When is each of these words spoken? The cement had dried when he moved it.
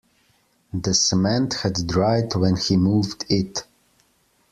The 0.73 0.95
cement 0.95 1.53
had 1.61 1.85
dried 1.85 2.33
when 2.33 2.55
he 2.55 2.75
moved 2.75 3.23
it. 3.29 3.67